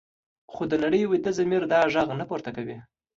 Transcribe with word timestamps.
خو 0.53 0.61
د 0.71 0.73
نړۍ 0.83 1.01
ویده 1.05 1.31
ضمیر 1.37 1.61
دا 1.73 1.79
غږ 1.93 2.09
نه 2.19 2.25
پورته 2.29 2.49
کوي. 2.55 2.77